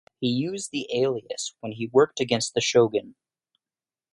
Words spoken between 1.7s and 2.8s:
he worked against the